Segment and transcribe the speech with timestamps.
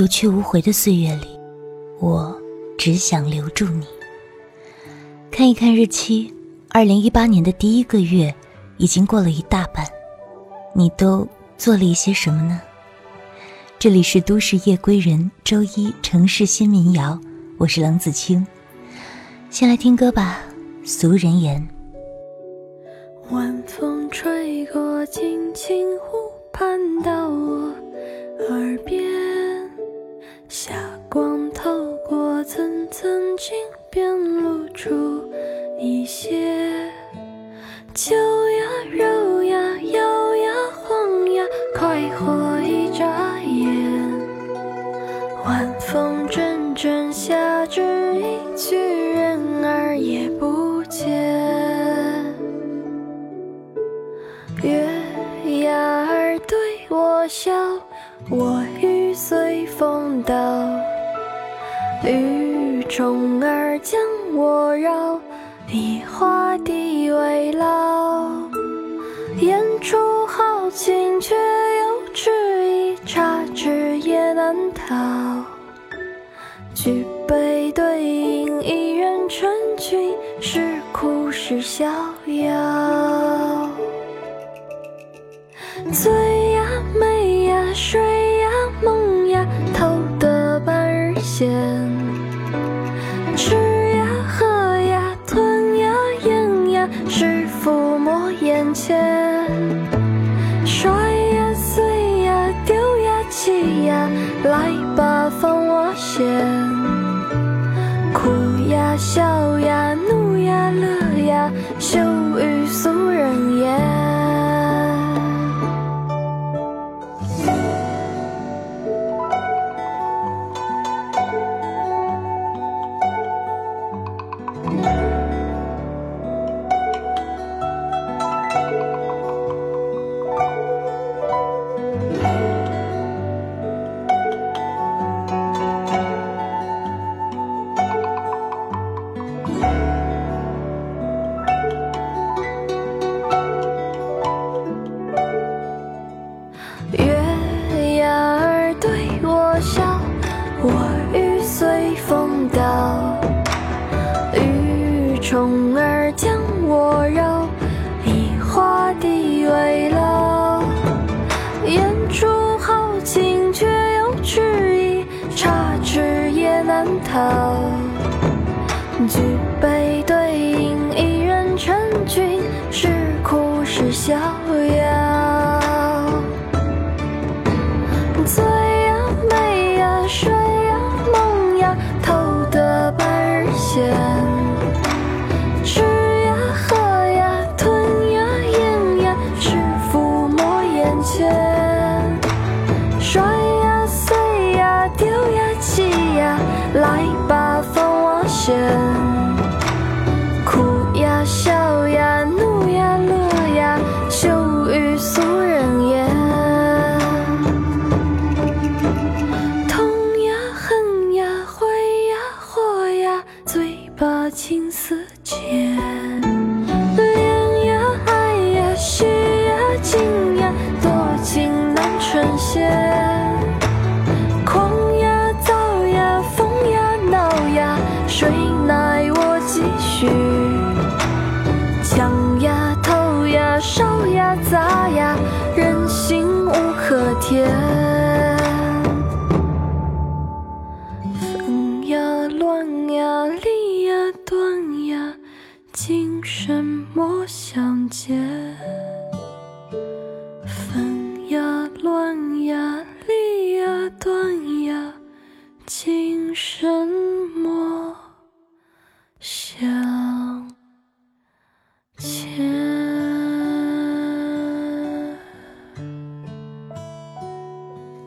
[0.00, 1.28] 有去无回的岁月里，
[1.98, 2.34] 我
[2.78, 3.86] 只想留住你。
[5.30, 6.32] 看一看日期，
[6.70, 8.34] 二零一八年的第一个月
[8.78, 9.86] 已经过了一大半，
[10.74, 12.62] 你都做了一些什么呢？
[13.78, 17.20] 这里是都市夜归人周一城市新民谣，
[17.58, 18.46] 我是冷子清。
[19.50, 20.40] 先来听歌吧，
[20.88, 21.68] 《俗人言》。
[23.34, 26.16] 晚风吹过轻轻湖
[26.54, 27.70] 畔，到我
[28.48, 29.09] 耳边，
[33.40, 33.69] 层
[76.74, 81.86] 举杯对饮，一人成群，是哭是逍
[82.26, 82.99] 遥。
[109.00, 109.89] 笑呀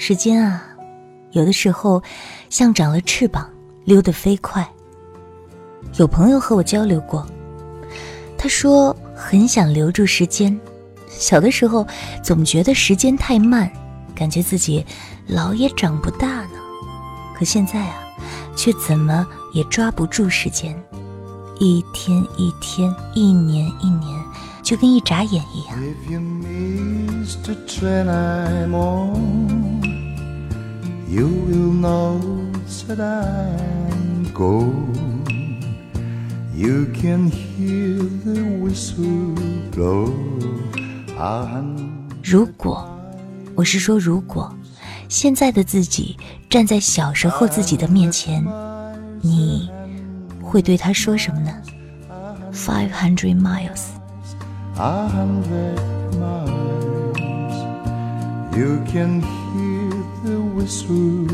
[0.00, 0.62] 时间啊，
[1.32, 2.00] 有的时候
[2.48, 3.50] 像长了翅膀，
[3.84, 4.66] 溜得飞快。
[5.96, 7.26] 有朋友和我交流过，
[8.38, 10.56] 他说很想留住时间。
[11.08, 11.84] 小的时候
[12.22, 13.68] 总觉得时间太慢，
[14.14, 14.86] 感觉自己
[15.26, 16.60] 老也长不大呢。
[17.36, 18.08] 可现在啊，
[18.56, 20.80] 却怎么也抓不住时间，
[21.58, 24.24] 一天一天，一年一年，
[24.62, 25.76] 就跟一眨眼一样。
[31.10, 32.20] You will know
[32.86, 35.64] that I'm gone.
[36.54, 37.96] You can hear
[38.26, 39.34] the whistle
[39.72, 40.12] blow.
[42.22, 42.86] 如果，
[43.54, 44.54] 我是说，如果
[45.08, 46.14] 现在的自己
[46.50, 48.44] 站在小时候自己的面前，
[49.22, 49.70] 你
[50.42, 51.50] 会对他说什么呢
[52.52, 53.86] ？Five hundred miles.
[54.76, 55.78] A hundred
[56.20, 57.18] miles.
[58.54, 59.37] You can hear
[60.58, 61.24] whistle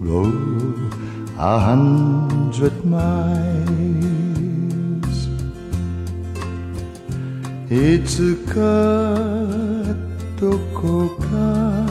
[0.00, 0.30] blow.
[1.38, 4.04] A hundred miles.
[7.70, 8.60] いつか
[10.38, 11.88] どこか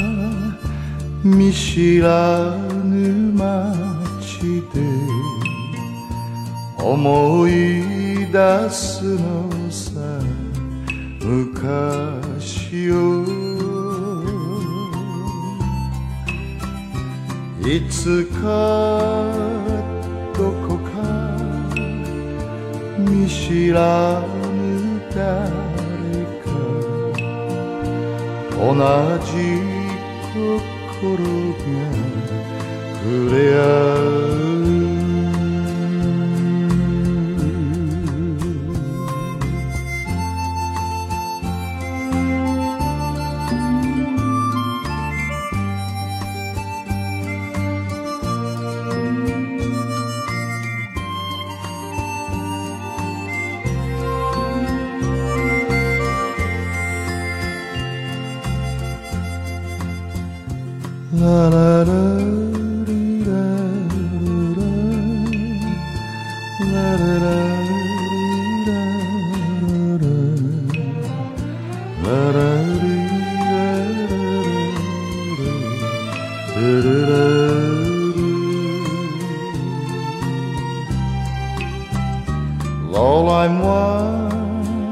[1.23, 2.55] 見知ら
[2.85, 4.79] ぬ街で
[6.77, 9.99] 思い出すのさ
[11.19, 13.42] 昔を
[17.65, 18.43] いつか
[20.37, 20.91] どこか
[22.99, 25.23] 見知らぬ誰
[26.43, 26.45] か。
[28.59, 28.75] 同
[29.25, 29.31] じ
[30.73, 31.15] 心
[31.53, 31.63] が
[33.01, 33.57] 触れ合
[34.79, 34.82] う
[82.93, 82.99] 啦
[83.43, 84.83] I'm one,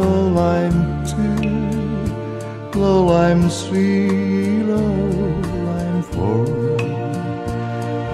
[0.00, 5.40] lol I'm two, lol I'm three, lol
[5.78, 6.46] I'm four,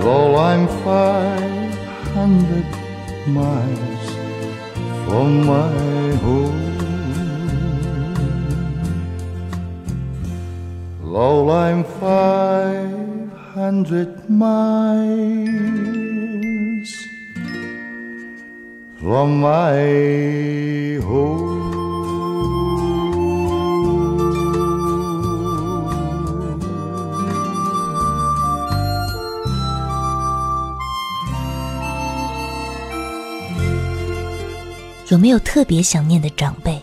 [0.05, 1.75] lol I'm five
[2.13, 2.67] hundred
[3.27, 4.07] miles
[5.07, 6.65] from my home.
[11.03, 16.06] Lol I'm five hundred miles
[19.07, 21.55] from my home.
[35.09, 36.77] 有没有特别想念的长辈？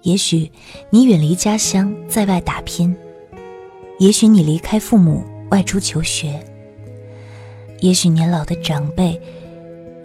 [0.00, 0.50] 也许
[0.88, 2.96] 你远离家乡，在外打拼；
[3.98, 6.30] 也许你离开父母，外出求学；
[7.80, 9.20] 也许年老的长辈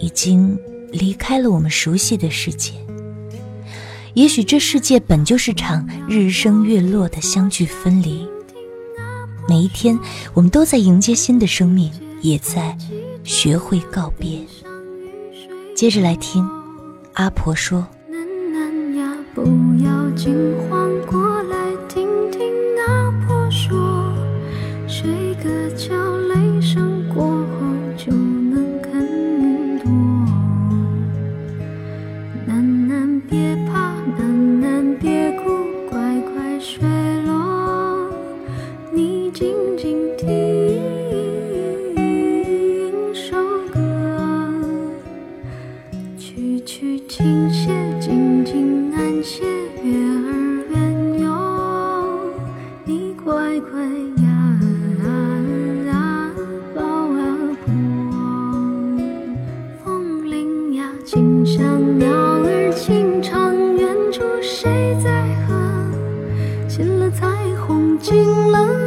[0.01, 0.57] 已经
[0.91, 2.71] 离开了我们熟悉的世界；
[4.15, 8.27] 也许这世界本就是场日升月落的相聚分离。
[9.47, 9.97] 每一天，
[10.33, 12.75] 我们都在迎接新的生命，也在
[13.23, 14.39] 学会告别。
[15.75, 16.47] 接着来听，
[17.13, 17.87] 阿婆说。
[68.11, 68.80] 虹，进了。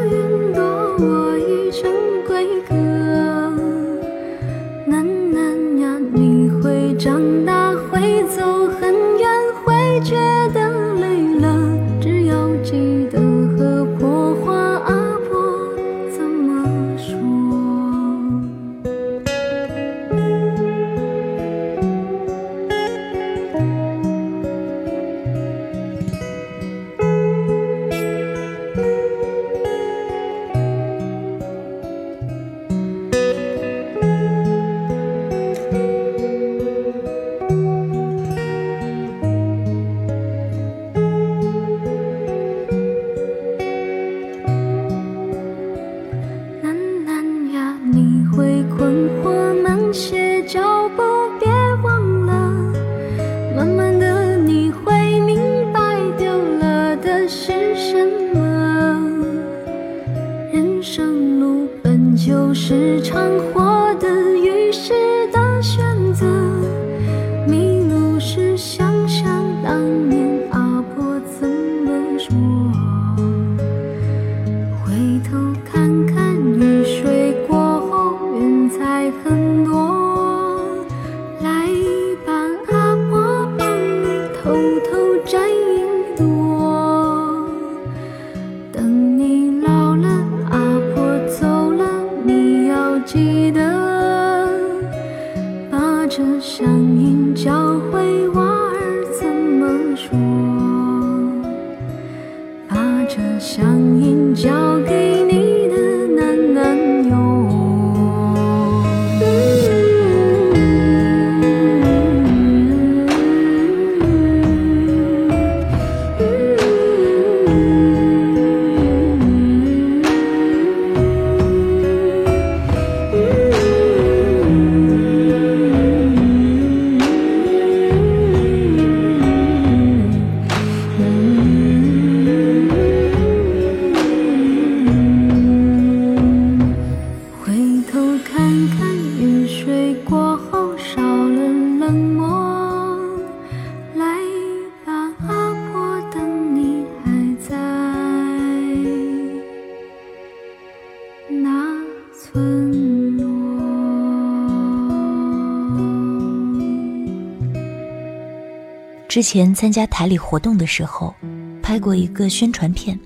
[159.15, 161.15] 之前参加台里活动的时候，
[161.63, 162.99] 拍过一个宣传片，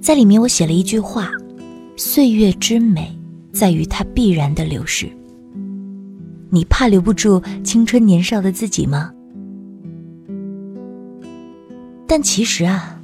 [0.00, 1.30] 在里面我写了一句话
[1.94, 3.14] ：“岁月之美，
[3.52, 5.06] 在于它必然的流逝。”
[6.48, 9.12] 你怕留不住青春年少的自己吗？
[12.06, 12.98] 但其实啊，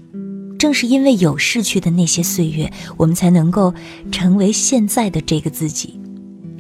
[0.59, 3.75] 正是因为有逝去的那些岁月，我们才能够
[4.11, 6.01] 成为现在的这个自己。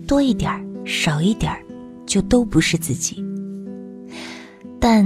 [0.06, 1.64] 多一点儿，少一点儿，
[2.04, 3.24] 就都不是自己。
[4.78, 5.02] 但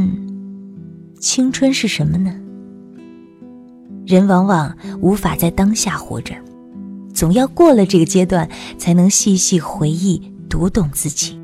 [1.21, 2.35] 青春是什么呢？
[4.07, 6.35] 人往往无法在当下活着，
[7.13, 8.49] 总要过了这个阶段，
[8.79, 11.39] 才能细细回忆，读懂自己。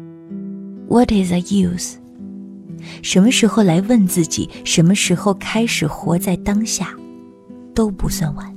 [0.88, 1.97] What is a use？
[3.02, 4.49] 什么时候来问自己？
[4.64, 6.97] 什么时候开始活在当下，
[7.75, 8.56] 都不算晚。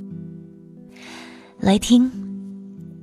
[1.60, 2.10] 来听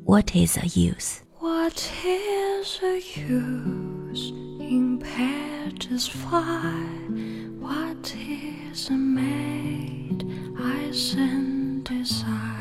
[0.07, 2.97] ，What is a use？What is the
[3.29, 7.36] use in pages fire?
[7.67, 10.25] What is made,
[10.57, 12.56] I sin desire.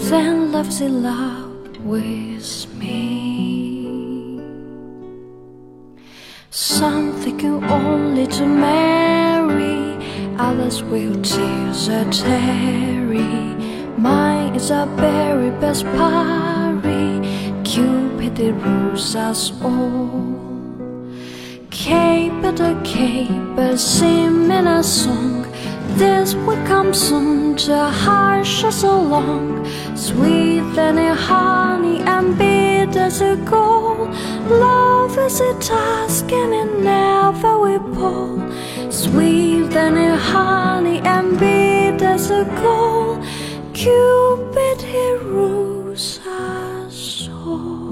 [0.10, 4.40] then loves it loud with me.
[6.50, 9.98] Some thinking only to marry,
[10.38, 13.56] others will tears a tarry.
[13.98, 17.22] Mine is a very best parry.
[17.64, 20.40] Cupid it rules us all.
[21.70, 25.46] Cape the cape, sing in a song.
[25.98, 29.66] This will come soon to hush us along.
[29.96, 34.10] Sweet than a honey and bitter as a gold.
[34.50, 38.40] Love is a task and it never will pull.
[38.92, 43.24] Sweet than a honey and bitter as a gold.
[43.74, 47.91] Cupid he rules us all.《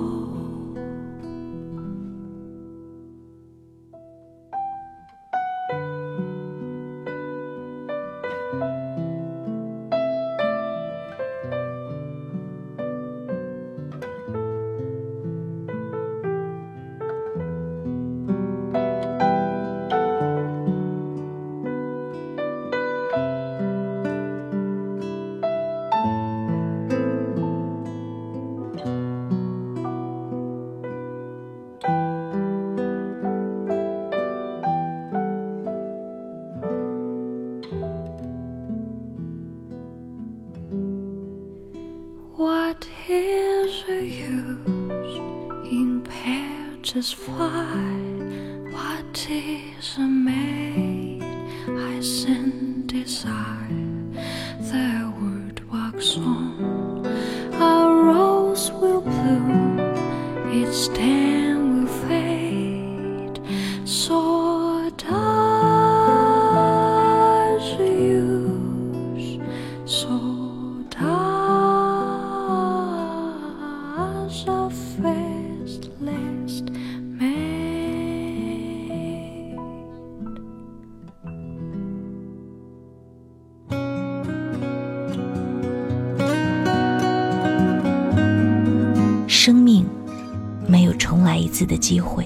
[91.60, 92.25] 次的机会，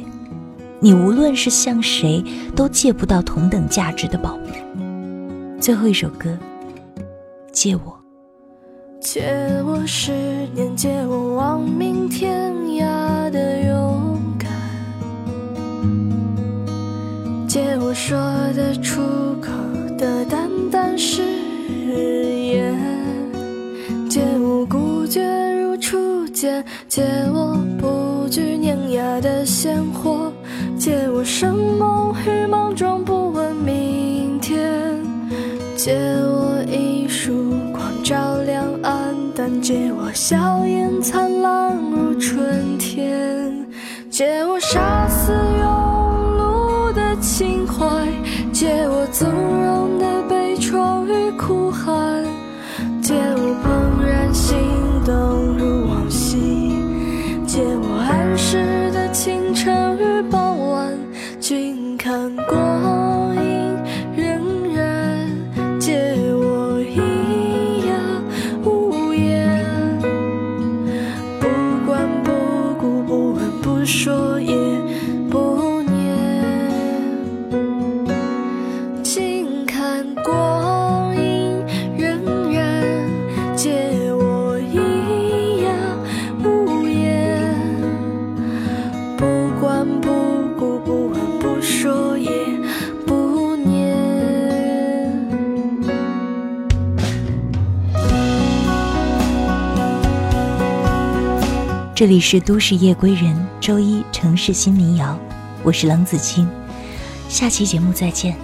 [0.80, 2.24] 你无论是向谁，
[2.56, 4.64] 都借不到同等价值的宝贝。
[5.60, 6.38] 最后一首歌，
[7.52, 8.00] 借我。
[9.02, 9.24] 借
[9.66, 10.12] 我十
[10.54, 14.52] 年，借我亡命天涯的勇敢，
[17.48, 18.16] 借我说
[18.54, 19.02] 得出
[19.42, 19.50] 口
[19.98, 21.24] 的淡淡誓
[22.52, 22.78] 言，
[24.08, 25.24] 借我孤绝
[25.60, 27.04] 如初见，借
[27.34, 27.43] 我
[31.36, 35.02] 生梦与莽撞，不问明天。
[35.76, 40.83] 借我一束光照亮暗淡，借我笑颜
[101.96, 105.16] 这里是都市夜归人，周一城市新民谣，
[105.62, 106.50] 我是冷子清，
[107.30, 108.36] 下期节目再见，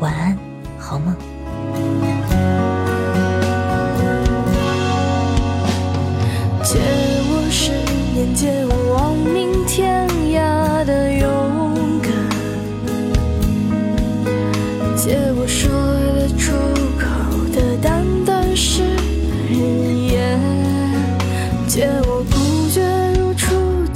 [0.00, 0.36] 晚安，
[0.78, 1.14] 好梦。
[6.64, 6.80] 借
[7.30, 7.70] 我十
[8.14, 12.10] 年，借我亡命天涯的勇敢，
[14.96, 15.70] 借我说
[16.18, 16.50] 得出
[16.98, 17.06] 口
[17.54, 18.82] 的淡淡誓
[19.52, 20.40] 言，
[21.68, 22.51] 借我孤